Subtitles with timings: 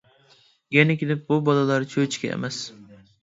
[0.77, 2.61] يەنە كېلىپ بۇ بالىلار چۆچىكى ئەمەس.